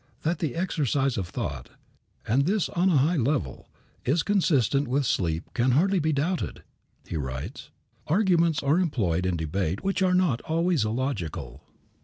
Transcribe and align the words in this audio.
"That 0.23 0.39
the 0.39 0.55
exercise 0.55 1.15
of 1.15 1.27
thought 1.27 1.69
and 2.27 2.47
this 2.47 2.69
on 2.69 2.89
a 2.89 2.97
high 2.97 3.17
level 3.17 3.69
is 4.03 4.23
consistent 4.23 4.87
with 4.87 5.05
sleep 5.05 5.47
can 5.53 5.73
hardly 5.73 5.99
be 5.99 6.11
doubted," 6.11 6.63
he 7.05 7.17
writes. 7.17 7.69
"Arguments 8.07 8.63
are 8.63 8.79
employed 8.79 9.27
in 9.27 9.37
debate 9.37 9.83
which 9.83 10.01
are 10.01 10.15
not 10.15 10.41
always 10.41 10.83
illogical. 10.85 11.61